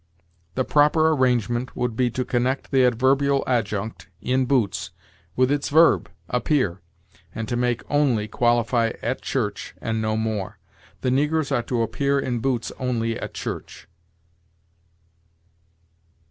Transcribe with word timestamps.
The 0.55 0.65
proper 0.65 1.09
arrangement 1.11 1.75
would 1.75 1.95
be 1.95 2.09
to 2.09 2.25
connect 2.25 2.71
the 2.71 2.83
adverbial 2.87 3.43
adjunct, 3.45 4.07
in 4.19 4.47
boots, 4.47 4.89
with 5.35 5.51
its 5.51 5.69
verb, 5.69 6.09
appear, 6.27 6.81
and 7.35 7.47
to 7.47 7.55
make 7.55 7.83
only 7.87 8.27
qualify 8.27 8.93
at 9.03 9.21
church 9.21 9.75
and 9.79 10.01
no 10.01 10.17
more: 10.17 10.57
'the 11.01 11.11
negroes 11.11 11.51
are 11.51 11.61
to 11.61 11.83
appear 11.83 12.19
in 12.19 12.39
boots 12.39 12.71
only 12.79 13.19
at 13.19 13.35
church.'" 13.35 13.87